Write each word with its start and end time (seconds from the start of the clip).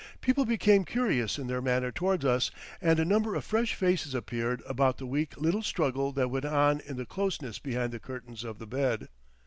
People 0.19 0.45
became 0.45 0.83
curious 0.83 1.37
in 1.37 1.45
their 1.45 1.61
manner 1.61 1.91
towards 1.91 2.25
us, 2.25 2.49
and 2.81 2.97
a 2.97 3.05
number 3.05 3.35
of 3.35 3.45
fresh 3.45 3.75
faces 3.75 4.15
appeared 4.15 4.63
about 4.67 4.97
the 4.97 5.05
weak 5.05 5.37
little 5.37 5.61
struggle 5.61 6.11
that 6.11 6.31
went 6.31 6.43
on 6.45 6.79
in 6.79 6.97
the 6.97 7.05
closeness 7.05 7.59
behind 7.59 7.91
the 7.93 7.99
curtains 7.99 8.43
of 8.43 8.57
the 8.57 8.65
bed. 8.65 9.09